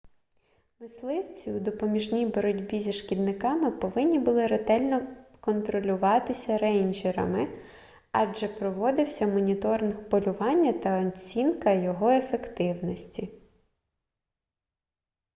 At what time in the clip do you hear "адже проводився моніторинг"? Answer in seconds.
8.11-10.09